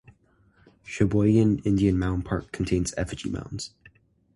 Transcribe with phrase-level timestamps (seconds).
[0.83, 3.75] Sheboygan Indian Mound Park contains effigy mounds.